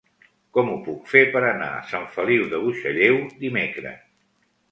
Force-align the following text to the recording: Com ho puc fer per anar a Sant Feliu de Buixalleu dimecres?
Com 0.57 0.69
ho 0.69 0.77
puc 0.87 1.03
fer 1.11 1.21
per 1.35 1.43
anar 1.49 1.67
a 1.75 1.83
Sant 1.91 2.09
Feliu 2.15 2.47
de 2.53 2.61
Buixalleu 2.63 3.19
dimecres? 3.45 4.03